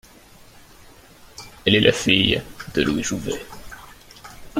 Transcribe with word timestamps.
Elle 1.63 1.75
est 1.75 1.79
la 1.79 1.91
fille 1.91 2.41
de 2.73 2.81
Louis 2.81 3.03
Jouvet. 3.03 3.39